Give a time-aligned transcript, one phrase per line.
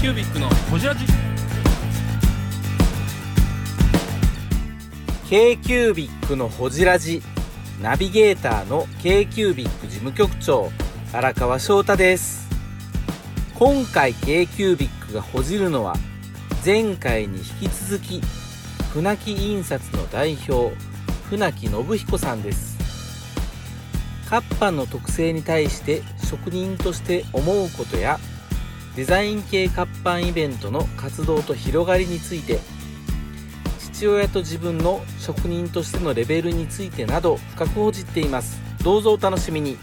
[0.00, 1.04] k q b i c のホジラジ
[5.28, 7.20] k q u b i c のほじラジ
[7.82, 10.70] ナビゲーターの k q u b i c 事務局長
[11.12, 12.48] 荒川翔太です。
[13.54, 15.94] 今回 k q u b i c がほじるのは
[16.64, 18.22] 前回に引き続き
[18.94, 20.74] 船木印刷の代表
[21.28, 22.78] 船木信彦さんです。
[24.30, 28.18] 活版の特性に対して職人として思うことや
[29.00, 32.58] デザイン系活版イベントの活動と広がりについて
[33.94, 38.60] 父親と自分の職人としてのレベルについてなど深く報じっています。
[38.84, 39.78] どうぞお楽しみに。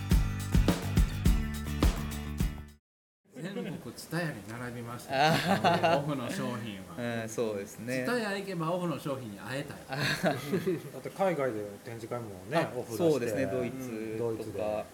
[3.35, 5.97] 全国ツタヤに並びました。
[5.97, 7.23] オフの商品は。
[7.23, 8.05] うん、そうですね。
[8.05, 10.37] ツタヤ行けばオフの商品に会えたよ。
[10.93, 13.47] だって海外で展示会もねオフ出してそうですね。
[13.47, 14.59] ドイうんツドイツで。
[14.59, 14.85] とか、うですね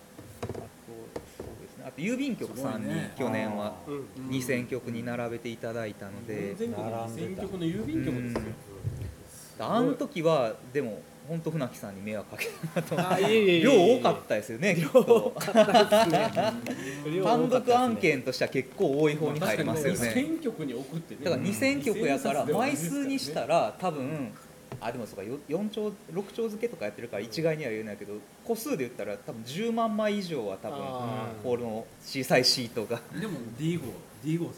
[1.86, 4.30] あと郵便局さんに去年はうん。
[4.30, 8.42] 2000局に並べていただいたので、全国に選曲の郵便局ですよ。
[9.60, 12.48] あの時はでも本当船木さんに迷惑かけ
[12.82, 14.76] たなと量多かったですよね
[17.24, 20.00] 単独案件としては結構多い方に入りますよね。
[20.00, 21.22] 選曲に送ってね。
[21.24, 24.32] だから2000曲やから2000枚数にしたら多分
[24.86, 31.44] あでもそうかよ4丁6丁付けとかやってるから一概には言えないけど個数で言ったら多分10万枚以上は多分あー。
[31.44, 33.00] この小さいシートが。
[33.20, 33.84] でも D 号
[34.24, 34.56] D 号様の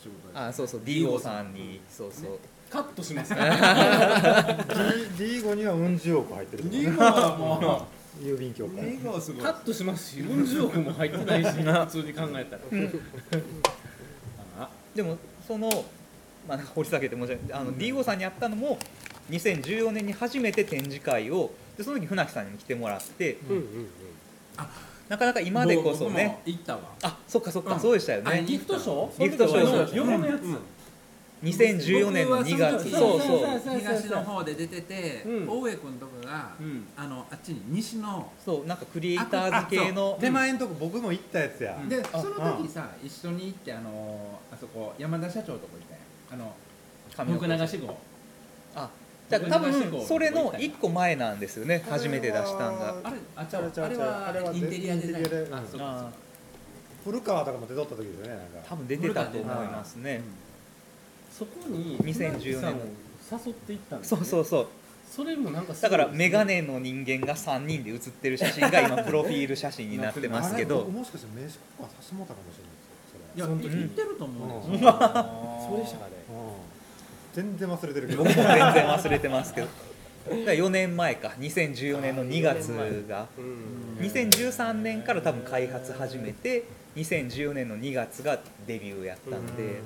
[0.00, 2.38] 仕事ですあそうそう D 号さんにそうそう。
[2.70, 3.40] カットしますね。
[5.18, 6.70] D 5にはうん十億入ってる。
[6.70, 7.86] D 号はも
[8.20, 12.62] 郵便局カットしますし40億も入ってないし 普通に考えたら。
[14.58, 15.68] あでもその、
[16.48, 17.60] まあ、掘り下げて申し訳ない。
[17.60, 18.78] あの D 号さんにやったのも
[19.30, 23.88] 2014年に初めて展示会をでその時船木さんに来てもらってうんうんうん。
[25.08, 26.80] なかなか今でこそ僕もね行ったわ。
[27.02, 27.80] あそっかそっか、うん。
[27.80, 28.30] そうでしたよね。
[28.30, 29.18] あギギフトショー？
[29.22, 30.42] ギフトショー横のやつ。
[31.44, 33.28] 2014年の2月僕そうそう。
[33.28, 33.78] そうそう。
[33.78, 35.48] 東の方で出ててうん。
[35.48, 36.86] 大江君とかがうん。
[36.96, 41.78] あのあっちに西のそうなんかクリエイターズ系の手前のとこ僕も行ったやつや。
[41.88, 45.88] であその時さ一緒に行ってあのあそこ山田社長とこ行っ
[46.30, 46.42] たやん。
[46.42, 46.52] あの
[47.14, 47.98] 髪の毛福流し号
[48.74, 48.90] あ
[49.28, 51.84] じゃあ多分それの1個前なんですよね。
[51.88, 52.94] 初めて出したんが。
[53.02, 55.24] あれあちゃうちゃうちゃうあれはインテリアデザイン。
[55.24, 55.48] インテリアで
[55.80, 56.10] あ
[57.04, 58.68] 古川とかも出とった時ですよねなんか。
[58.68, 60.22] 多分出てたと思いますね。
[61.30, 62.74] そこに2014年
[63.30, 64.18] 誘っていったんですね。
[64.18, 64.66] そうそうそう。
[65.10, 70.78] それもなんかすだからメガネの人間が3人で写ってる写真が今 プロフィール写真になってますけど。
[70.78, 72.64] 僕もしかして名刺交換させてもらったかもしれ
[73.36, 73.70] いやないですよ。
[73.70, 74.90] それ言ってると思うんうんですよ。
[75.68, 76.12] そうでしたかね。
[76.30, 76.55] うん
[77.36, 78.24] 全然忘れてるけど。
[78.24, 79.66] 僕も全然忘れてますけど。
[79.66, 81.34] だから4年前か。
[81.38, 82.68] 2014年の2月
[83.06, 83.28] が。
[83.36, 83.98] うん。
[84.00, 86.64] 2013年から多分開発始めて
[86.96, 89.80] 2014年の2月がデビューやったんで。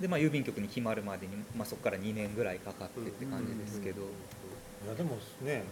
[0.00, 4.02] で、まあ、郵便局に決まるまでに、まあ、そこから2年ぐらいかかってって感じですけど。
[4.02, 5.64] いやでもね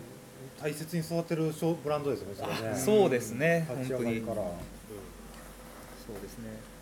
[0.61, 2.77] 大切に育てる商ブランドですよねそれね。
[2.77, 3.65] そうですね。
[3.69, 4.23] 本当に。
[6.05, 6.76] そうですね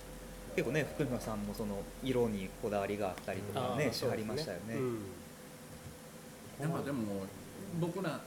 [0.54, 4.74] 結構ね福島さんもその色にこだわりがあったりとかねしはりましたよね。
[4.74, 4.98] うん。
[6.60, 7.26] やっぱでも
[7.80, 8.20] 僕ら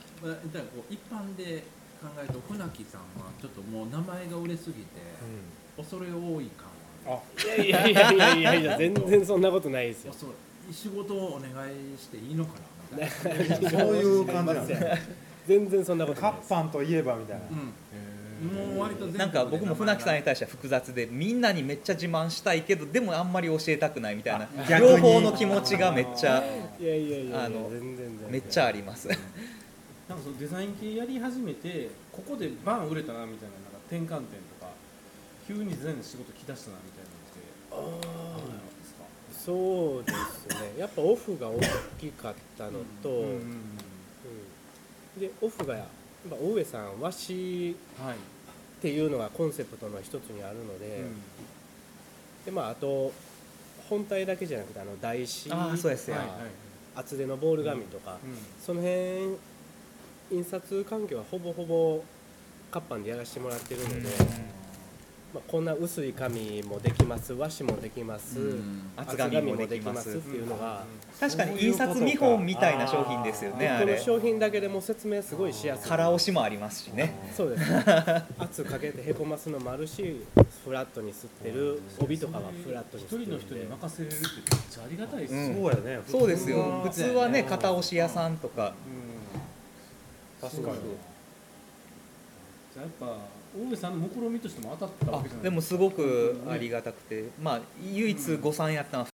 [0.90, 1.64] 一般で
[2.02, 5.02] 考えると船木さんはちょっともう名前が売れすぎて
[5.78, 6.68] 恐れ多い感
[7.14, 10.14] はあいやいやいやいやいや 全然そんなことないですよ。
[10.70, 12.52] 仕事をお願いしていいのか
[12.92, 13.70] なみたいな。
[13.72, 15.02] そういう感じなんですね
[15.48, 16.50] 全然そんなことカッないです。
[16.50, 17.46] パンといえばみたいな。
[17.50, 17.74] うん、
[19.18, 24.48] なんか僕も船木さんに対しては複雑でみんなにめっちゃ自慢したいけどでもあんまり教えたくないみたいな
[24.80, 26.44] 両方の気持ちがめっちゃ
[26.80, 28.32] いやいやいやあの全然全然。
[28.32, 29.08] めっちゃあります。
[29.08, 29.18] なん
[30.20, 34.72] かそのデザイン系やり始めてここでバン売れたなみたいななんか転換点とか
[35.48, 39.04] 急にデザインの仕事来だしたなみたいなのってあるんですか。
[39.34, 40.80] そうですね。
[40.80, 41.60] やっぱオフが大
[42.00, 43.26] きかったのと、うん。
[43.26, 45.20] うん。
[45.20, 45.76] でオフが
[46.30, 51.04] やっぱ大上さん和紙はい、っていうのがコンセプトの一つにあるので,、
[52.46, 53.12] でまあ、あと
[53.90, 56.18] 本体だけじゃなくてあの台紙あーそうですよ。
[56.18, 56.38] とか
[56.96, 58.18] 厚手のボール紙とか、
[58.60, 59.38] その辺
[60.32, 62.04] 印刷環境はほぼほぼ
[62.72, 64.10] 活版でやらせてもらってるので、
[65.34, 68.92] まあ、こんな薄い紙もできます和紙もできます、うん。
[68.96, 70.86] 厚紙もできますっていうのが、
[71.20, 73.86] 確かに印刷見本みたいな商品ですよねあれ。
[73.94, 75.90] この商品だけでも説明すごいしやすい。
[75.90, 77.14] 空押しもありますしね。
[77.36, 77.64] そうです。
[78.40, 80.26] 圧かけてへこますのもあるし
[80.64, 83.26] フラットに吸ってる帯とかはフラットに一吸ってるん。
[83.26, 88.74] で人の人に任せれるってめっちゃありがたいですよ、うんそうやねそうですよ普通はねうん片押し屋さんとか。
[90.40, 90.76] 確かに。
[92.78, 93.18] やっぱ
[93.58, 95.44] 大上さんの目論見としても当たったわあけじゃない。
[95.46, 99.10] でもすごくありがたくて、まあ唯一誤算やったのは、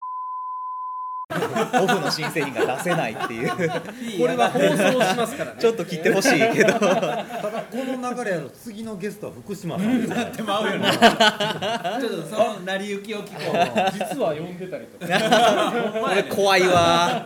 [1.82, 3.50] オフの新製品が出せないっていう。
[4.20, 5.62] これは放送しますからね。
[5.62, 6.74] ちょっと切ってほしいけど。
[6.74, 7.26] ただ
[7.72, 13.92] この流れやと次のゲストは福島さんですねでも合うよねちょっとその成り行きを聞こう。
[13.94, 15.74] 実は呼んでたりとか。
[16.02, 17.26] これ怖いわ。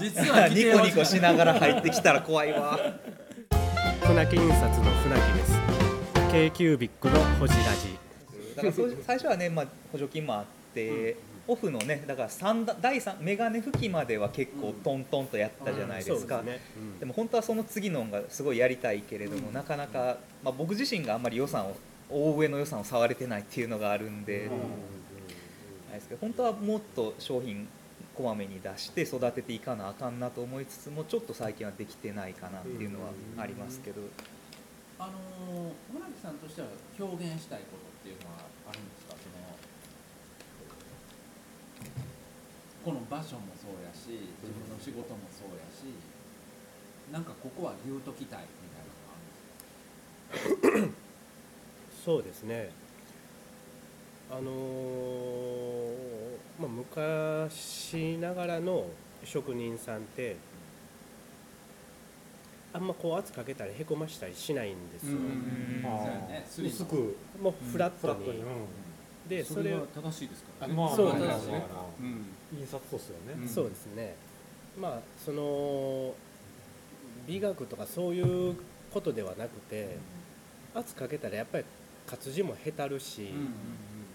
[0.00, 2.78] 実はニコニコしながら入ってきたら怖いわ。
[4.06, 5.55] 船木印刷の船木です
[6.36, 7.98] k キュービックのほじラジ。
[8.56, 10.44] だからそう最初はね、まあ、補助金もあっ
[10.74, 11.16] て、
[11.48, 16.60] オフのねだから三だ第3メガネ拭きまでは結構トントンとやったじゃないですか、そうね、
[17.00, 21.76] でも本当はその次のがすごいやりたいけれども、なかなか、まあ、僕自身があんまり予算を
[22.10, 24.50] 大上の予算を触れてないっていうのがあるんで、
[25.88, 27.66] ないですけど本当はもっと商品
[28.14, 34.02] こまめに出して育てていかなあかんなと思いつつもちょっと最近はできてないかなっていうのはありますけど、
[34.98, 35.12] あの
[35.92, 39.12] 村木さんとしては表現したいことっていうのはあるんですか？
[39.12, 39.36] その
[42.84, 44.08] この場所もそうやし
[44.42, 45.92] 自分の仕事もそうやし
[47.12, 48.94] なんかここは言うときたいみたいな
[50.48, 50.96] のがあるんですか？
[52.04, 52.70] そうですね。
[54.30, 55.96] あのー
[56.58, 58.86] まあ、昔ながらの
[59.24, 60.36] 職人さんって
[62.76, 66.46] あんまこう圧かけたりへこましたりしないんですよ、ね。
[66.62, 68.42] 薄くもうフラットに、
[69.26, 70.50] でそれをそれは正しいですか？
[70.60, 71.64] らねまあそうまあですね。
[72.60, 73.48] 印刷としてはね、うん。
[73.48, 74.14] そうですね。
[74.78, 76.12] まあその
[77.26, 78.56] 美学とかそういう
[78.92, 79.96] ことではなくて
[80.74, 81.64] 圧かけたらやっぱり
[82.06, 83.46] 活字もへたるし、うん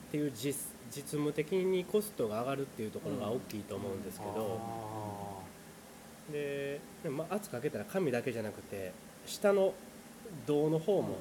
[0.09, 0.59] っていう実
[0.93, 4.59] 実務的にコストが上がるっていうところが大きいと思うんですけど、
[6.31, 8.91] ででもまあ圧かけたら紙だけじゃなくて
[9.25, 9.73] 下の
[10.45, 11.17] 銅の方も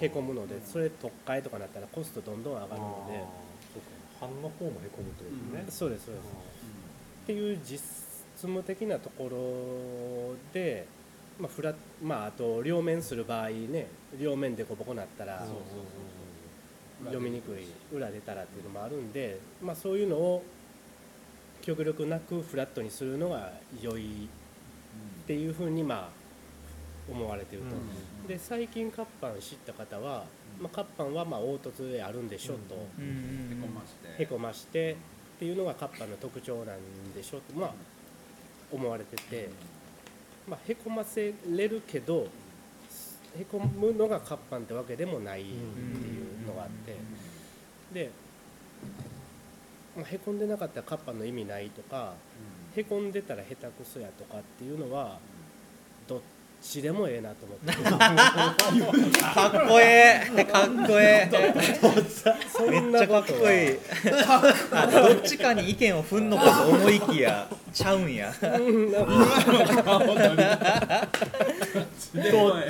[0.00, 3.18] へこむのでそれ特会とかなったらコストどんどん上がるので。
[3.74, 3.96] そうか。
[4.20, 6.24] 版の方もへこむってことね、そうですそうです。
[6.24, 7.80] っていう実
[8.38, 10.86] 務的なところで、
[11.38, 13.88] まあフラまあ、あと両面する場合ね
[14.18, 15.46] 両面でこぼこなったら
[17.04, 20.42] 読みにくい裏出たらっていうのもあるんで、まあ、そういうのを
[21.66, 23.50] 極力なくフラットにするのが
[23.82, 24.28] 良いっ
[25.26, 26.08] ていうふうにまあ
[27.10, 28.28] 思われてると。
[28.28, 30.26] で最近活版知った方は、
[30.60, 34.22] まあ、活版はまあ凹凸であるんでしょと、へこまして。
[34.22, 34.96] へこましてっ
[35.40, 37.74] ていうのが活版の特徴なんでしょと、まあ、
[38.70, 39.50] 思われてて、
[40.48, 42.28] まあ、へこませれるけど
[43.36, 45.56] へこむのが活版ってわけでもないってい
[46.44, 46.94] うのがあって。
[47.92, 48.25] で、まあ、
[50.04, 52.14] へこんでなかったら活版の意味ないとか
[52.76, 55.18] へこんでたら下手くそやとかっていうのは
[56.06, 56.20] どっ
[56.66, 57.72] ちでもええなと思って。
[59.22, 60.44] かっこええ。
[60.44, 61.36] かっこええ。
[62.70, 63.78] めっちゃかっこいい
[64.72, 68.32] あどっちかに意見を振んのかと思いきやちゃうんや。
[68.40, 68.60] めっ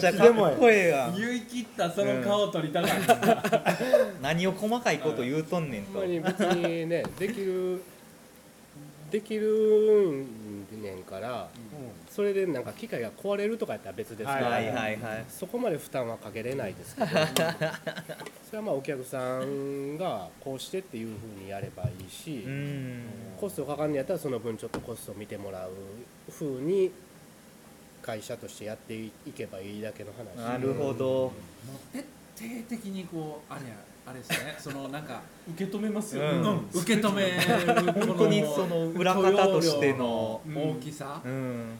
[0.01, 0.93] ちゃかっこええ。
[0.93, 3.19] わ言い切ったその顔を撮りたかった、
[4.21, 6.01] 何を細かいこと言うとんねんと。
[6.01, 6.09] 別
[6.55, 7.83] にねできる
[9.11, 10.27] できる
[10.83, 11.49] ねんから
[12.17, 15.25] それでなんか機械が壊れるとかやったら別ですけど、はいはいはい。
[15.29, 17.09] そこまで負担はかけれないですけど
[18.49, 23.03] それはまあお客さんがこうしてっていうふうにやればいいし、うん。
[23.39, 25.71] コストかかんのやったらその分ちょっとコストを見てもらう
[26.33, 26.91] ふうに
[28.01, 30.43] 会社としてやっていけばいいだけの話。
[30.43, 31.05] なるほど。
[31.07, 31.33] も
[31.95, 31.99] う徹
[32.35, 33.75] 底的にこうあれや
[34.07, 34.57] あれですね。
[34.59, 35.21] そのなんか
[35.51, 36.23] 受け止めますよ。
[36.23, 36.43] うん。
[36.43, 41.77] ね受け止める本当にその裏方としての大きさ、うん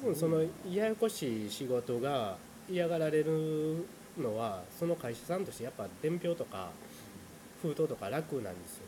[0.00, 2.36] 多分そのややこしい仕事が
[2.70, 3.84] 嫌がられる
[4.18, 6.70] のはその会社さんとしてやっぱ伝票とか
[7.62, 8.84] 封筒とか楽なんですよ。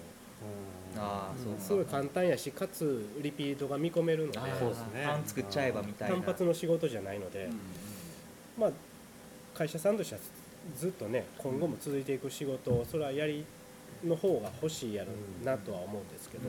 [0.97, 1.61] ああそうか。
[1.61, 5.05] すごい簡単やしかつリピートが見込めるのであーそうですね。
[5.07, 7.49] パン作っちゃえばみたいな単発の仕事じゃないので、
[8.59, 8.71] まあ
[9.55, 10.21] 会社さんとしては
[10.79, 13.45] ずっとね今後も続いていく仕事をそれはやり
[14.05, 15.11] の方が欲しいやろ
[15.45, 16.45] なとは思うんですけど、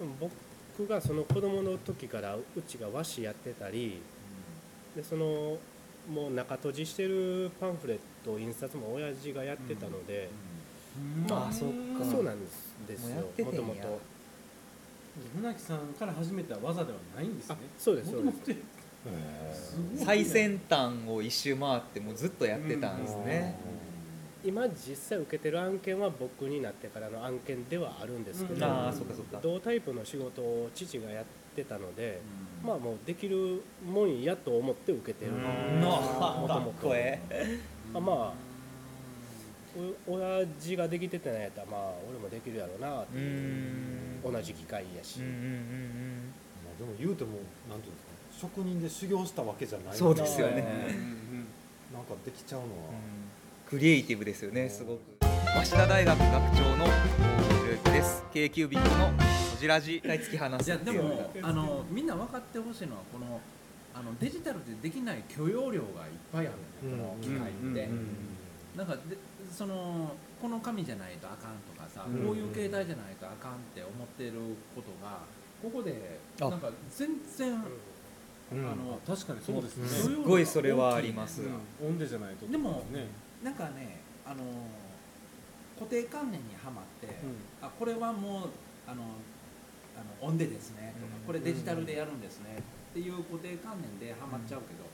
[0.00, 0.30] でも
[0.78, 4.00] 僕がその子供の時からうちが和紙やってたり
[4.96, 5.58] でその
[6.10, 10.28] もう中閉じしてるパンフレット印刷も親父がやってたので、
[11.30, 12.04] ああそっか。
[12.04, 14.00] そうなんですですよもともと
[15.40, 17.56] 船木さんから始めた技ではないんですね。
[17.60, 18.38] あそうですそうです。
[20.04, 23.56] 最先端を一周回ってもうずっとやってたんですね、
[24.44, 28.66] 今実際受けてる案件は僕になってからの案件ではあるんですけど、
[29.42, 32.20] 同タイプの仕事を父がやっってたので、
[32.64, 35.32] まあもうできるもんやと思って受けてる。
[35.32, 35.38] も
[36.48, 36.88] ともと
[38.00, 38.32] まあ
[40.06, 41.80] お親父ができてたんやったらまあ
[42.10, 44.32] 俺もできるやろうなってういうん。
[44.32, 47.38] 同じ機会やし、まあでも言うても
[47.70, 49.96] なんていうんですか職人で修行したわけじゃない。
[49.96, 50.64] そうですよね。
[51.92, 52.70] なんかできちゃうのは、
[53.72, 55.00] クリエイティブですよねすごく。
[55.54, 56.88] 早稲田大学学長の大
[57.56, 58.22] 森之です。
[58.34, 59.12] K キュービックのこ
[59.58, 63.40] じらじが突き放すいやでもあのみんな分かってほしいのはこの
[63.94, 68.08] あのデジタルでできない許容量がいっぱいあるこの機械って、うんうん
[68.76, 69.00] なんかで
[69.50, 70.12] その
[70.42, 74.32] この紙じゃないとあかんとかさ、うんこういう携帯じゃないとあかんって思ってる
[74.76, 75.20] ことが
[75.62, 76.50] ここであ。
[76.50, 77.52] なんか全然
[78.52, 78.70] うん。
[78.70, 79.88] あの確かにそうですね。
[79.88, 81.88] すっごいそれはありますうん。
[81.88, 83.08] オンデじゃないとでもね
[83.42, 84.44] なんかねあの
[85.78, 87.66] 固定観念にはまって、うん。
[87.66, 88.48] あこれはもう
[88.86, 89.02] あの
[89.96, 91.26] あのオンデですねとか、うん。
[91.26, 94.84] これデジタルでやるんですねっていう固定観念ではまっちゃうけど、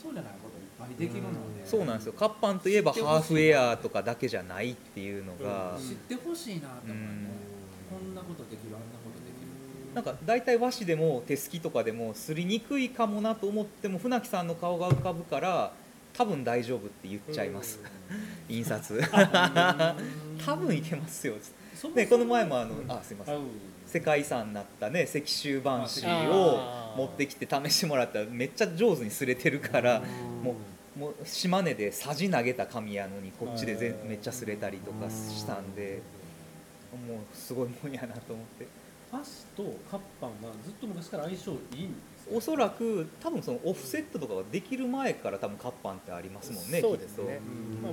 [0.00, 2.12] そうじゃないこといっぱいできるので、そうなんですよ。
[2.14, 7.02] カッパンといえばハーフエアーとかだけじゃないっていうのが、知ってほしいなと思うね、
[7.92, 7.98] うん。
[7.98, 15.72] こんなことできるあんなことできるなんか大体和紙でも手すきとかでもすりにくいかもなと思っても船木さんの顔が浮かぶから
[16.12, 17.80] 多分大丈夫って言っちゃいます、
[18.48, 19.00] 印刷。
[20.44, 21.34] 多分いけますよ。
[21.40, 23.40] そもそもでこの前もあのあすいません。
[23.86, 28.20] 世界遺産になったね石州板紙あをー持ってきて試してもらった。
[28.20, 30.00] らめっちゃ上手に擦れてるから
[30.42, 30.54] も
[30.96, 36.02] うもう島根でさじ投げた紙やのにこっちでぜめっちゃ擦れたりとかしたんで
[37.08, 38.66] もうすごいもんやなと思って。
[39.10, 47.40] ファスとカッパンはずっと昔から相性いいんですおそらく多分そのオフセットとかができる前から多分カッパンってありますもんねそうですね。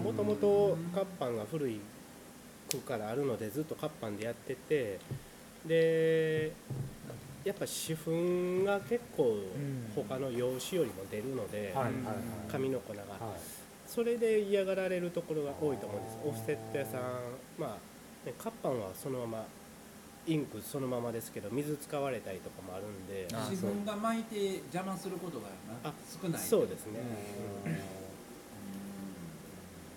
[0.03, 1.79] もともとカッパンが古い
[2.69, 4.99] 区からあるのでずっとカッパンでやってて
[5.65, 6.51] で
[7.47, 7.97] やっぱ紙
[8.63, 9.37] 粉が結構
[9.95, 11.73] 他の用紙よりも出るので、
[12.51, 13.39] 紙の粉が、はい。
[13.87, 16.17] それで嫌がられるところが多いと思うんです。
[16.25, 17.01] オフセット屋さん。
[17.57, 19.45] まあ、ね、カッパンはそのまま
[20.27, 23.27] インクそのままですけど水使われたりとかもあるんで。
[23.33, 25.47] あ自分が巻いて邪魔することが
[25.83, 26.41] なあ少ない。
[26.41, 26.99] そうですね、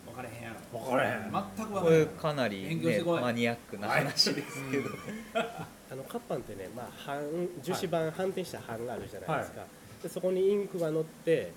[0.07, 0.79] 分かれへんやろ。
[0.79, 1.33] 分からへん。
[1.57, 2.01] 全く分こかれへん。
[2.01, 4.91] れかなり、ね、マニアックな話ですけど、
[5.35, 7.23] あのカッパンってね、まあ、版
[7.63, 9.67] 樹脂板、反転した版があるじゃないですか、
[10.03, 11.53] でそこにインクが乗って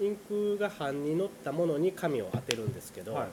[0.00, 3.28] インクが版に乗ったものに紙を当てるんですけど、はい。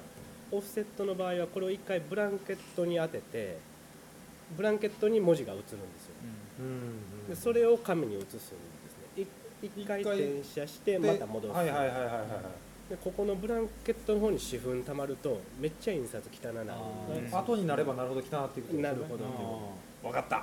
[0.52, 3.58] オフセットの場合はこれを一回ブランケットに当てて
[4.56, 5.68] ブランケットに文字が映るんで
[6.00, 6.14] すよ。
[6.60, 7.30] うん。
[7.30, 8.52] でそれを紙に移すんです
[9.18, 9.24] ね。
[9.24, 9.28] い
[9.64, 12.28] 一回転写してでまた戻す、はいはいはいはいはいはい。
[12.90, 16.70] でここのブランケットの方に紙粉たまるとめっちゃ印刷汚なる。
[17.30, 17.38] ー。
[17.38, 18.84] 後になればなるほど汚なっていくね。
[18.84, 19.26] なるほど。
[20.04, 20.42] 分かった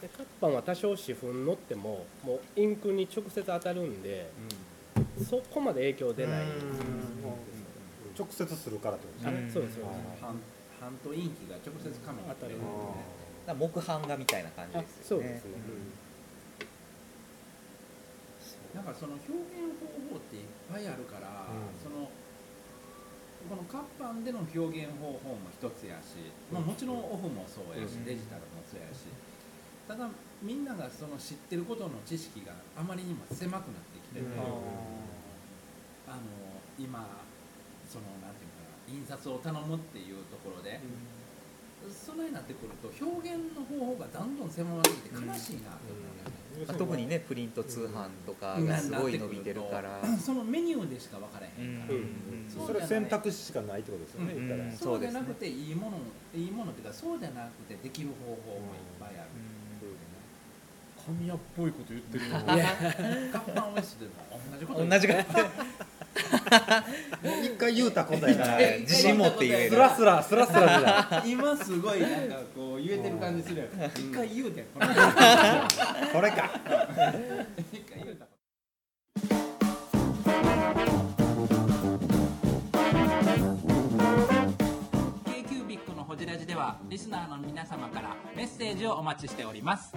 [0.00, 4.30] でカッパンは多少紙粉乗ってももうインクに直接当たるんで
[5.28, 6.46] そこまで影響出ない。
[6.46, 6.48] ん。
[6.48, 7.57] ですよ
[8.18, 9.38] 直接するからってことですね。
[9.38, 9.78] うですそうです
[10.20, 10.34] 半
[10.80, 15.40] 半とインキが直接紙に当たるだから木版画みたいな感じあですよね。
[15.42, 15.54] そうですね、
[18.74, 21.74] なんかその表現方法っていっぱいあるから、うん。
[21.78, 22.10] その
[23.48, 28.04] この活版での表現方法も一つやし、まあ、もちろんオフもそうやし、うん。
[28.04, 29.06] デジタルもそうやし
[29.86, 30.10] ただ
[30.42, 34.34] みんながその知ってることの知識があまりにも狭くなってきてて、うん。
[36.06, 36.22] あの
[36.78, 37.06] 今
[37.88, 40.80] そのなんていうかな印刷を頼むっていうところで、
[41.88, 46.66] そないなってくると表現の方法がどんどん狭まってきて悲しいなと思うよね。
[46.66, 52.46] まあ特にねプリント通販とかがすごい伸びてるから、そのメニューでしか分からへんから、うん。
[52.48, 54.70] そうそれ選択肢しかないってことですよねうん言ったら。
[54.70, 54.76] うん。
[54.76, 55.98] そうじゃなくていいもの
[56.34, 59.28] いいものっていうかそうじゃなくてできる方法もいっぱいある、
[61.06, 62.74] 神谷っぽいこと言ってるよ いや
[63.32, 64.12] 活版 OS でも
[64.52, 65.06] 同じこと同じ
[66.28, 66.84] か
[67.42, 68.80] 一回言うたことやからはい。
[68.88, 69.70] 自信持って言える。
[69.70, 73.62] スラスラスラスラ今すごいなんかこう言えてる感じする。
[73.62, 74.60] よ一回言うて。
[74.62, 74.86] ん この
[76.12, 76.50] それか。
[77.72, 78.28] 一回言うた
[86.28, 89.94] ラジではリスナーの皆様からメッセージをお待ちしております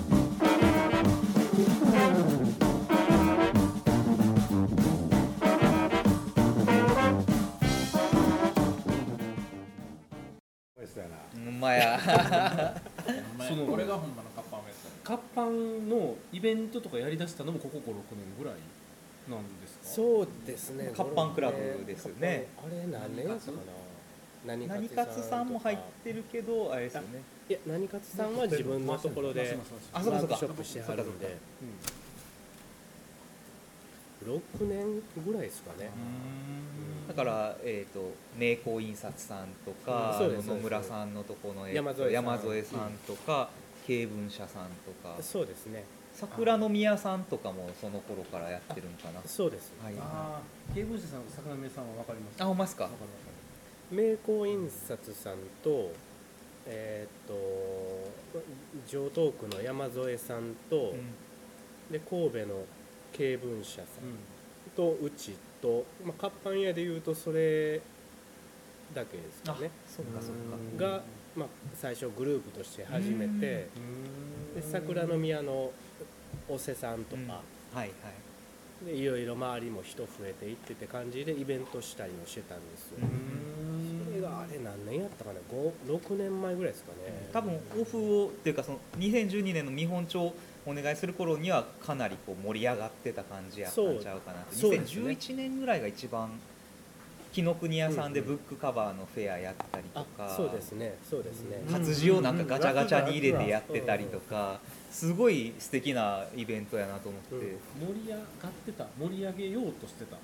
[11.56, 11.98] んまや。
[13.48, 17.94] そのこれがほんまのカッパンウエスト活版のイベントとかやりだしたのもここ56年
[18.38, 18.54] ぐらい
[19.30, 19.84] なんですか？
[19.84, 20.92] そうですね。
[20.96, 22.46] 活版クラブですよね。
[22.56, 23.52] 活版あれ何年やったか。
[23.52, 23.58] な
[24.54, 27.22] 何何勝さんも入ってるけどあれですよね。
[27.48, 31.26] いや何勝さんは自分のところでますますますあそうかそうークショップしてはるんで。
[31.26, 31.32] うん。
[34.26, 35.88] 6年ぐらいですかね
[37.08, 42.12] だから、えー、と名工印刷さんとか、うん野村さんのとこの、えーと山添さん。
[42.12, 43.50] 山添さんとか、
[43.86, 45.16] 経文社さんとか。
[45.22, 45.84] そうですね。
[46.14, 49.20] 桜宮さんとかもその頃からやってるんかな。
[49.26, 49.72] そうです。
[49.82, 49.94] はい。
[49.98, 52.88] ああ経文社さんと桜目さんは分かりますあほんまっすか？
[53.90, 55.92] 名工印刷さんと
[56.66, 57.34] えーっと
[58.86, 60.94] 城東区の山添さんと、
[61.90, 62.64] で神戸の
[63.12, 64.16] 経文社さるん
[64.76, 67.80] とうちと、まあ、活版屋でいうとそれ
[68.94, 69.70] だけですかね。
[69.86, 70.84] そっかそっか。
[70.84, 71.02] が、
[71.34, 74.60] まあ、最初グループとして始めてうん。
[74.60, 75.72] で桜宮の
[76.48, 77.40] お瀬さんとか、
[77.72, 77.90] はいはい。
[78.84, 82.98] でいろいろ周りも人増えていってって感じでイベントしたりもしてたんですよ、
[84.04, 85.40] それがあれ何年やったかな
[85.88, 87.28] ？56年前ぐらいですかね。
[87.32, 90.34] 多分オフをっていうかその2012年の見本帳
[90.66, 94.46] お願いする頃にはかなりこう盛り上がってた感じやったんちゃうかなね。
[94.52, 96.30] 2011年ぐらいが一番
[97.32, 100.96] 紀ノ国屋さんでブックカバーのフェアやったりとあか、そうですね。
[101.08, 104.60] そうですね、活字をなんかガチャガチャに入れてやってたりとか。
[104.90, 107.42] すごい素敵なイベントやなと思って、うん。
[107.42, 108.22] 盛り上がっ
[108.64, 108.86] てた？
[108.98, 110.16] 盛り上げようとしてた？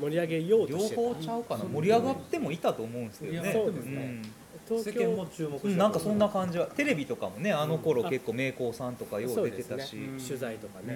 [0.00, 1.00] 盛り上げよう両としてた。
[1.02, 1.64] 方ちゃうかな。
[1.64, 3.52] 盛り上がってもいたと思うんですけどね。
[3.52, 4.32] そうですねうん
[4.68, 5.70] 東世間も京注目してう。
[5.72, 6.66] ん、なんかそんな感じは。
[6.66, 10.94] テレビとかもねあの頃うん結構名工さんとかよう出てたし、ね取材とかね、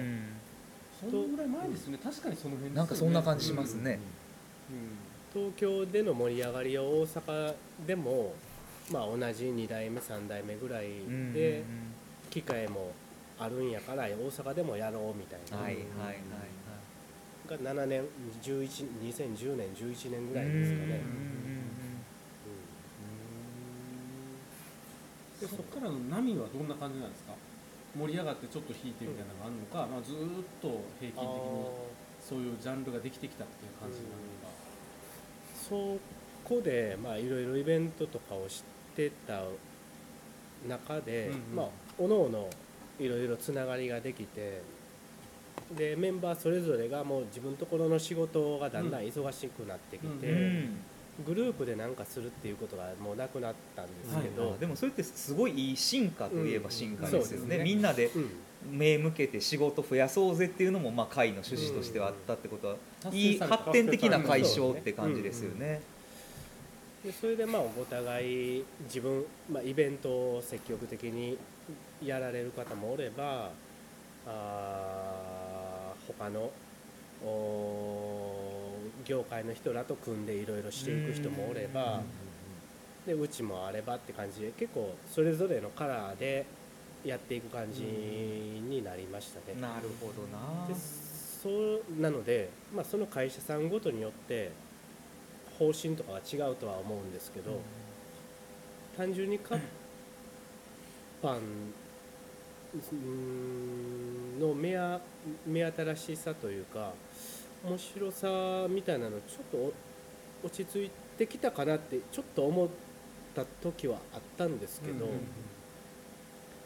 [1.03, 1.09] うん。
[1.11, 1.99] そのぐらい前ですよね。
[2.03, 2.77] 確かにその辺ね。
[2.77, 3.99] なんかそんな感じしますね、
[5.33, 7.53] 東京での盛り上がりは大阪
[7.85, 8.33] でも
[8.91, 11.63] まあ同じ2代目3代目ぐらいうんで
[12.29, 12.91] 機会も
[13.37, 17.63] あるんやから大阪でもやろうみたいな、はいはいはいはい。
[17.63, 18.03] が7年
[18.41, 21.01] 11 2010年11年ぐらいですかね、
[25.39, 27.33] でそこからの波はどんな感じなんですか？
[27.97, 31.27] 盛り上がってちょっと引いてみたいなのがあるのか、まあ、ずーっと平均的に
[32.21, 34.53] そういうジャンルができてきたっていう感じなのか、
[35.69, 35.97] そ
[36.43, 38.63] こでまあいろいろイベントとかをし
[38.95, 39.43] てた
[40.67, 41.55] 中で、うんうん。
[41.55, 42.49] まあおのおの
[42.99, 44.61] いろいろつながりができて
[45.75, 50.77] でメンバーそれぞれがもう自分のところの仕事がだんだん忙しくなってきて、うん
[51.25, 57.63] グループで何かするっていうことがもうなくなったんですけど、あでもそれってすごいいい進化といえば進化ですよね,、うんね。
[57.63, 58.29] みんなでうん。
[58.71, 63.57] 目向けて仕事増やそうぜっていうのもまあ会の趣旨としてはあったってことは、達いい成された。
[63.57, 65.81] 発展的な解消って感じですよね。
[67.05, 71.37] でそれでまあお互い自分、まあ、イベントを積極的に
[72.03, 73.51] やられる方もおれば
[74.25, 76.49] あー他の
[77.23, 78.16] お
[79.07, 82.01] 業界の人らと組んでいろいろしていく人もおれば
[83.05, 86.45] でうちもあればって感じで結構それぞれのカラーで
[87.05, 89.61] やっていく感じになりましたね。
[89.61, 90.67] なるほどな。
[90.67, 94.51] でそうなので、まあ、その会社さんごとによって
[95.57, 97.61] 方針とかは違うとは思うんですけど、
[98.97, 99.61] 単純に活
[101.23, 101.37] 版
[102.91, 104.99] うんの目や
[105.45, 106.91] 目新しさというか
[107.65, 108.27] 面白さ
[108.69, 109.73] みたいなのちょっとお
[110.47, 112.67] 落ち着いてきたかなってちょっと思っ
[113.35, 115.11] た時はあったんですけど、うん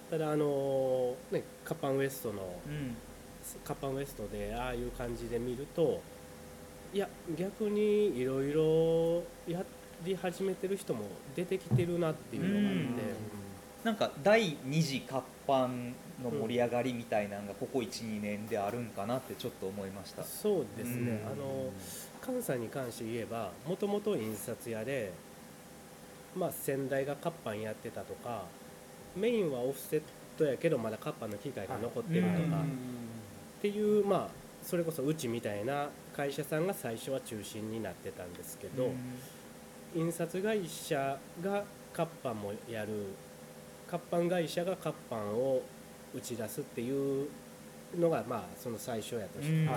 [0.09, 2.97] ただあのねカパンウエストのうん。
[3.65, 6.01] カッパンウエストでああいう感じで見ると
[6.93, 9.63] いや逆にいろいろや
[10.03, 20.23] り始めてる人も出てきてるなっていうのがあって、なんか第二次活版の盛り上がりみたいなのがここ12年であるんかなってちょっと思いました。
[20.23, 21.31] そうですね、うん。
[21.31, 21.69] あの
[22.21, 25.11] 関西に関して言えばもともと印刷屋で、
[26.35, 28.43] まあ、先代が活版やってたとか
[29.15, 30.01] メインはオフセッ
[30.37, 32.61] トやけどまだ活版の機械が残ってるとか、
[33.59, 34.27] っていうまあ
[34.63, 38.91] それこそうちみたいな会社さんが最初は中心になってたんですけど、
[39.95, 43.07] 印刷会社が活版もやる
[43.89, 45.61] 活版会社が活版を
[46.15, 47.27] 打ち出すっていう
[47.99, 49.65] のがまあその最初やとして、うん。
[49.65, 49.73] の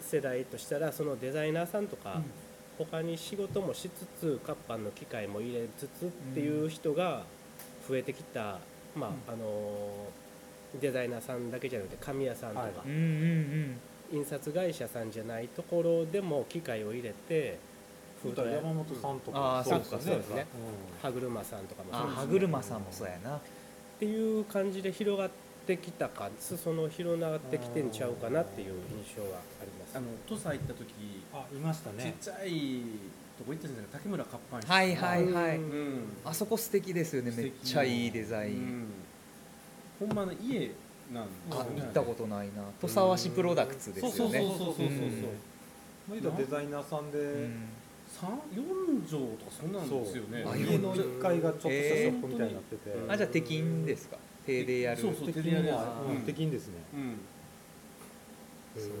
[0.00, 2.22] 世代としたらそのデザイナーさんとか、
[2.78, 7.24] 他に仕事もしつつ活版の機械も入れつつっていう人が
[7.88, 8.58] 増えてきた、
[8.94, 10.06] まああの
[10.80, 17.58] デザイナーさんだけじゃなくて紙屋さんとか、印刷会社さんじゃないところでも機械を入れて
[18.24, 20.46] 山本さんとかそうかそうですね。
[21.02, 22.22] 歯車さんとかもあそうですね。
[22.22, 23.40] 歯車さんもそうやな
[23.98, 25.30] っていう感じで広がっ
[25.66, 29.96] てきたか裾野広がってきてんちゃうかなっていう印象があります。
[29.96, 30.86] あの土佐行った時
[31.34, 32.14] あいましたね。
[32.20, 32.82] ちっちゃい
[33.36, 35.56] とこ行ったじゃないですか竹村活版師はいはいはい。
[35.56, 36.00] うん。
[36.24, 37.32] あそこ素敵ですよね。
[37.36, 38.86] めっちゃいいデザイン、
[40.00, 40.70] うん、ほんまの家
[41.12, 42.62] なんあ行ったことないな。
[42.80, 44.16] 土佐和紙プロダクツですよね。
[44.16, 44.88] そうそうそうそうそう
[46.22, 47.68] そう、うデザイナーさんで、うん
[48.08, 48.62] 三四
[49.06, 50.42] 畳とかそんなんですよね。
[50.42, 50.52] そう。
[50.52, 54.16] あ家の1階がちょっとしたショップみたいになってて、えーあじゃあ鉄筋ですか？
[54.46, 55.00] 手でやる。
[55.00, 56.74] そうそう的手ですね。
[56.94, 57.18] うん。
[58.76, 58.92] そうそう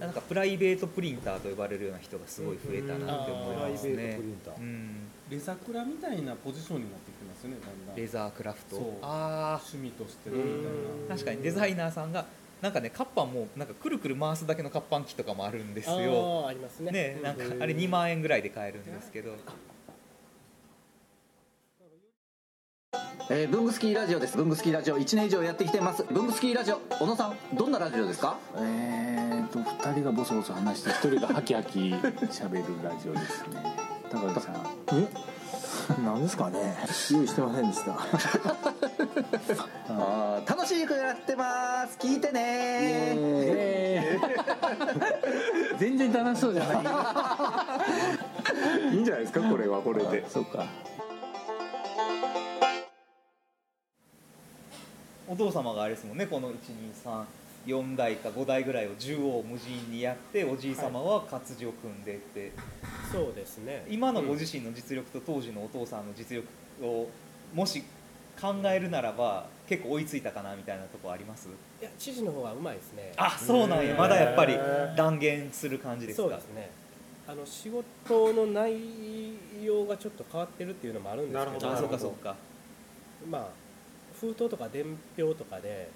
[0.00, 4.96] なんかプライベートプリンターと呼ばれるような人がすごい増えたなって思いプライベートますねプリンター、うん。
[5.30, 7.96] レザクラみたいなポジションになってきてますよねだんだん。
[7.96, 8.76] レザークラフト。
[8.76, 8.84] そう。
[9.02, 11.14] あ趣味としてのみたいうんな。
[11.14, 12.26] あ確かにデザイナーさんが
[12.62, 16.46] なんかね活版もなんかくるくる回すだけの活版機とかもあるんですよ。
[16.46, 16.92] ありますね。
[16.92, 19.32] ねなんかうんあれ2万円ぐらいで買えるんですけど。
[23.30, 24.36] えー、ブングスキーラジオです。
[24.36, 24.98] ブングスキーラジオ。
[24.98, 26.04] 1年以上やってきてます。
[26.04, 26.76] ブングスキーラジオ。
[26.98, 28.36] 小野さんどんなラジオですか？
[28.56, 33.62] えーと2人がボソボソ話して1人がハキハキ喋るラジオですね。
[34.10, 34.54] 高木さん。
[34.92, 35.08] え？
[36.04, 36.76] なんですかね。
[37.10, 37.96] 用意してませんでした
[39.88, 41.98] あー楽しくやってます。
[41.98, 42.40] 聞いてね。
[43.16, 44.32] えー
[45.78, 46.74] 全然楽しそうじゃな
[48.90, 48.94] い。
[48.94, 50.24] いいんじゃないですかこれはこれで。
[50.28, 50.66] そうか。
[55.28, 56.52] お父様があれですもんねこの
[57.64, 62.52] 1234台か5台ぐらいを縦横無尽にやっておじい様は活字を組んでって、
[63.10, 63.86] そうですね。
[63.88, 66.46] 今のご自身の実力と当時のお父さんの実力
[66.84, 67.08] を
[67.54, 67.82] もし
[68.40, 71.48] 考えるならば結構追いついたかなみたいなとこあります？
[71.80, 73.12] いや知事の方がうまいですね。
[73.16, 73.94] あそうなんや。
[73.94, 74.56] まだやっぱり
[74.96, 76.22] 断言する感じですか？
[76.28, 76.70] そうですね。
[77.28, 78.74] あの仕事の内
[79.62, 81.44] 容がちょっと変わってるっていうのもあるんですけど。
[81.44, 81.72] なるほど。
[81.72, 82.34] あそうかそうか。
[83.30, 83.46] まあ
[84.20, 84.84] 封筒とか伝
[85.16, 85.88] 票とかで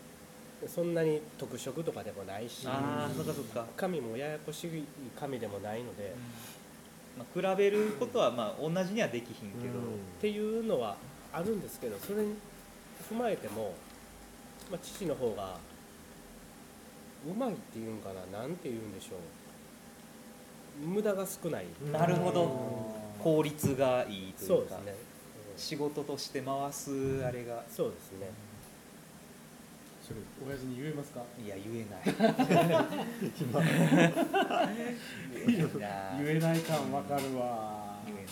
[0.67, 4.85] そんなに特色とかでもないしああそうかそうか、紙もややこしい
[5.19, 6.15] 紙でもないので、
[7.19, 9.83] まあ、比べることはまあ同じにはできひんけど、っ
[10.21, 10.97] ていうのは
[11.33, 12.35] あるんですけどそれに
[13.11, 13.75] 踏まえても、
[14.71, 15.57] まあ、父の方が
[17.29, 19.19] うまいっていうんかななんて言うんでしょう。
[20.87, 21.67] 無駄が少ない。
[21.93, 22.95] なるほど。
[23.23, 24.49] 効率がいいというか。
[24.49, 24.95] そうですね、
[25.57, 27.65] 仕事として回すあれが。
[27.75, 28.31] そうですね。
[30.07, 31.21] それ親父に言えますか？
[31.45, 32.03] いや言えない。
[32.49, 32.77] 言えない。
[35.81, 37.97] な 言えない感わかるわ。
[38.07, 38.27] 言えない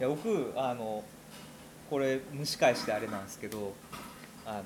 [0.00, 1.04] いいや僕あの
[1.90, 3.74] これ蒸し返してあれなんですけど
[4.46, 4.62] あ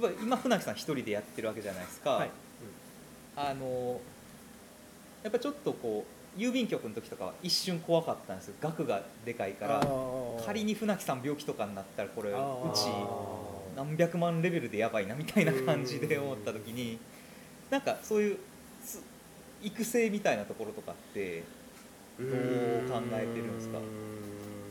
[0.00, 2.30] のやっぱ今船木さん一人でやってるわけじゃないですか、はい。
[3.36, 4.00] あの
[5.22, 6.04] やっぱちょっとこ
[6.36, 8.54] う郵便局の時とかは一瞬怖かったんですよ。
[8.60, 9.80] 額がでかいから。
[10.44, 12.34] 仮に船木さん病気とかになったらこれう
[12.74, 12.86] ち
[13.76, 16.98] 何百万レベルでやばいなみたいな感じで思った時に
[17.70, 18.38] なんかそういう
[18.84, 19.02] つ
[19.62, 21.42] 育成みたいなところとかって
[22.18, 22.30] どう
[22.90, 23.78] 考えてるんですか？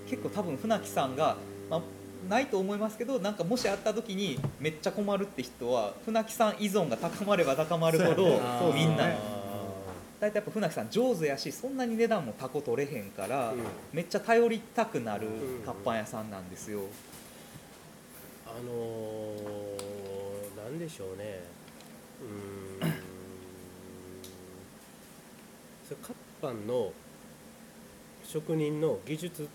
[0.10, 1.38] 結構多分船木さんが、
[1.70, 1.82] まあ、
[2.30, 9.06] ないと思いますけどなんかもしあった時にめっちゃ困るって人は船木さん依存が高まれば高まるほどそうみんな。
[9.06, 9.38] あ
[10.20, 13.60] 大体やっぱ船木さん上手やしそんなに値段もタコ取れへんから、うん。
[13.94, 15.30] めっちゃ頼りたくなるう
[15.62, 15.64] ん。
[15.64, 16.80] 活版屋さんなんですよ。
[18.48, 21.44] あのー、なんでしょうね。
[22.82, 22.92] うーん。
[25.88, 26.92] それ活版の
[28.28, 29.46] 職人の技術っ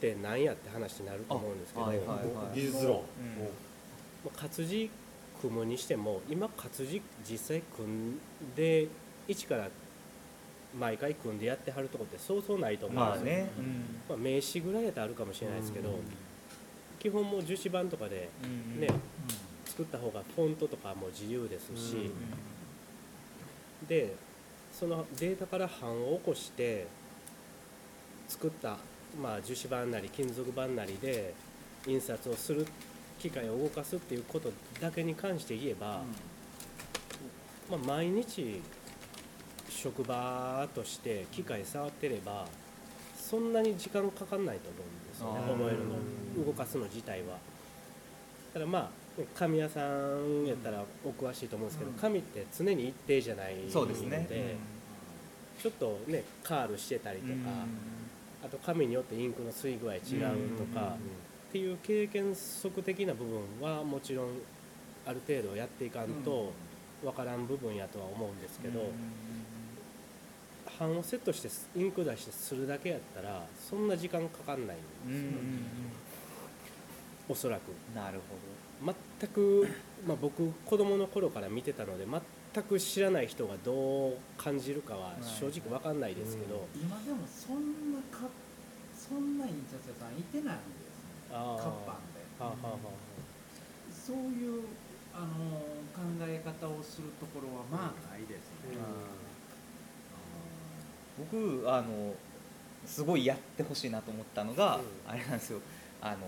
[0.00, 2.14] て何やって話になると思うんですけど、あはいはいは
[2.52, 2.54] い。
[2.54, 3.00] 技術論、うん。
[4.24, 4.90] まあ活字
[5.40, 8.20] 組むにしても今活字実際組ん
[8.54, 8.86] で
[9.26, 9.68] 一から
[10.78, 13.64] 毎回組んでやってはるとこってそうそうないと思うんですよ、まあね、うん。
[14.08, 15.98] まあ、名刺ぐらいだとあるかもしれないですけど、
[16.98, 18.46] 基本もう樹脂板とかでう
[18.78, 18.88] んね
[19.64, 22.10] 作った方がフォントとかも自由ですし、
[23.88, 24.14] で
[24.72, 26.86] そのデータから版を起こして
[28.32, 28.78] 作った、
[29.22, 31.34] まあ、樹脂板なり金属板なりで
[31.86, 32.66] 印刷をする
[33.20, 36.00] 機械を動かすっていうことだけに関して言えば、
[37.70, 38.62] まあ、毎日
[39.68, 42.46] 職場として機械触ってれば
[43.16, 45.86] そんなに時間かかんないと思うんですよね覚える
[46.42, 47.36] の動かすの自体は。
[48.54, 48.90] ただまあ
[49.34, 54.26] 紙屋さんやったらお詳しいと思うんですけど、紙って常に一定じゃないのでそうですね。
[55.62, 57.34] ちょっとねカールしてたりとか、
[58.44, 60.00] あと紙によってインクの吸い具合違う
[60.56, 60.96] とか、
[61.48, 64.28] っていう経験則的な部分はもちろん
[65.06, 66.52] ある程度やっていかんと
[67.04, 68.90] わからん部分やとは思うんですけど、
[70.78, 75.32] 版をセットしてインク出してするだけやったらそんな時間かかんないんですうんうんうん
[77.28, 77.70] おそらく。
[77.94, 78.20] なる
[79.20, 79.68] 全く、
[80.06, 82.04] まあ、僕子供の頃から見てたので
[82.54, 88.28] 全く知らない人がどう感じるかは正直わかんないですけど、今でもそんなか
[88.94, 91.56] そんな印刷屋さんいてないんですねあー。
[91.56, 92.22] 活版で。
[92.38, 92.78] はあはあは
[93.90, 94.64] そういう
[95.14, 95.26] あの
[95.94, 98.76] 考え方をするところはまあないですね、
[101.18, 102.14] 僕あの
[102.84, 105.60] すごいやってほしいなと思ったのが、あれなんですよ。
[106.00, 106.18] あの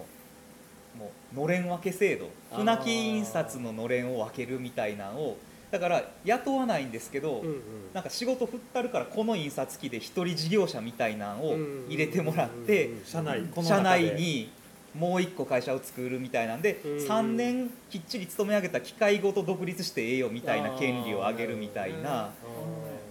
[0.99, 2.31] もうのれん分け制度。
[2.55, 5.39] 船木印刷ののれんを分けるみたいなのを
[5.75, 7.61] だから雇わないんですけど、うんうん。
[7.93, 11.57] なんか仕事振ったるからこの印刷機で一人事業者みたいなのを
[11.89, 14.53] 入れてもらって、社内この社内に
[14.95, 22.31] もう一個会社を作るみたいなんで、うん3年きっちり勤め上げた機械ごと独立してええよみたいな権利をあげるみたいな。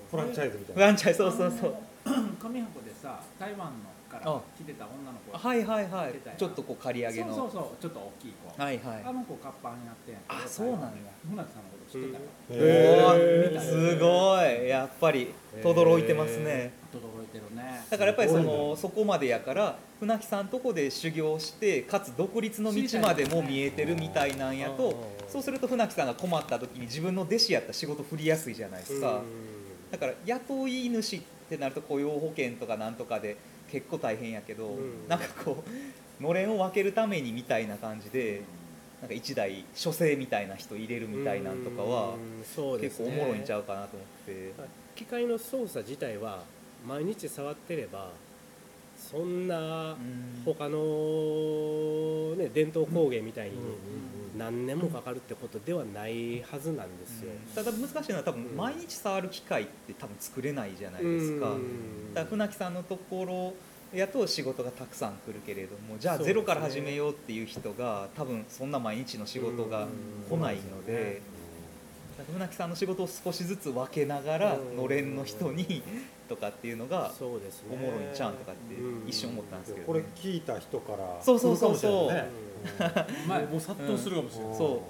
[0.10, 1.76] フランチャイズみたいフなランチャイズそうそうそう。
[2.40, 3.93] 紙箱でさ台湾の
[4.24, 6.14] からあ来てた女の子がはいはいはい。
[6.38, 7.28] ちょっとこう刈り上げの。
[7.28, 9.04] そうそうそうちょっと大きい子、はいはい。
[9.06, 10.90] あの子活版やってんあそうなんや。
[11.30, 14.70] 船木さんのこと知ってたよ、おへーすごい。
[14.70, 16.72] やっぱり轟いてますね。
[16.94, 17.86] 驚いてるね。
[17.90, 29.22] だからやっぱりそのそこまでやから船木さんとこで修行してかつ独立の道までも見えてるみたいなんやとそうすると船木さんが困った時に自分の弟子やったら仕事振りやすいじゃないですか。
[29.92, 33.38] だから雇い主ってなると雇用保険とかなんとかで
[33.74, 35.64] 結構大変やけど、んなんかこ
[36.20, 38.44] うのれんを分けるためにみたいな感じで
[39.02, 42.14] なんか一台書生みたいな人入れるみたいなんとかは
[42.80, 44.54] 結構おもろいんちゃうかなと思って。
[44.96, 46.44] 機械の操作自体は
[46.88, 48.12] 毎日触ってれば
[49.14, 49.96] そんな
[50.44, 53.54] 他の、ね、伝統工芸みたいに
[54.36, 57.32] 何年もかかるってことではないはずなんですよ。
[57.54, 58.58] ただ難しいのは多分うん。
[58.58, 62.14] 毎日触る機械って多分作れないじゃないですか、うん。
[62.16, 63.54] だから船木さんのところ
[63.96, 69.88] やと仕事がたくさん来るけれどもじゃあゼロから始めようっていう人が多分そんな毎日の仕事が
[70.28, 71.22] 来ないので
[72.32, 74.78] 船木さんの仕事を少しずつ分けながらうん。
[74.78, 75.84] のれんの人に
[76.30, 77.70] とかっていうのがそうですね。
[77.72, 78.76] おもろいんちゃうんとかって
[79.08, 81.22] 一瞬思ったんですけどこれ聞いた人から。
[81.22, 82.14] そうそうそうそう。
[82.14, 82.26] ね。
[83.28, 84.84] まあもう殺到するかもしれない、そ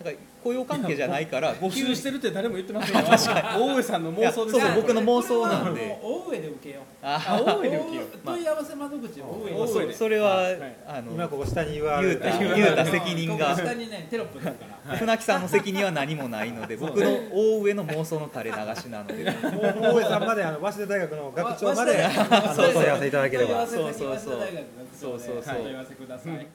[0.00, 0.04] う。
[0.04, 3.02] だから雇用関係じゃないから 募集してるって誰も言ってませんよ。
[3.08, 3.62] 確かに。
[3.62, 5.98] 大上さんの妄想ですいやそうそう僕の妄想なんで。
[6.02, 6.82] 大上で受けよう。
[7.02, 8.06] あ大上で受けよう。
[8.24, 9.24] 大問い合わせ窓口を。
[9.56, 9.94] 大上で。
[9.94, 10.58] それは、はい。
[10.86, 13.46] あの今ここ下に言うた言うた責任が。
[13.50, 14.50] ここ下にねテロップか
[14.86, 14.96] ら。
[14.96, 19.24] 船木さんの責任は何もないので僕の大上の妄想の垂れ流しなので。
[19.80, 23.66] 大上さんまであの早稲田大学の学長までわあのそうそう問い合わせいただければ。
[23.66, 24.16] そうそうそう。
[24.16, 24.98] 早稲田大学学長で。
[24.98, 25.56] そうそうそう。
[25.62, 26.46] 問い合わせください、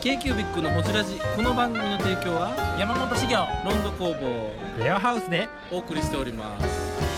[0.00, 7.17] k q b i c のホジラジこの番組の提供は山本資源ロンド工房レアハウスでお送りしております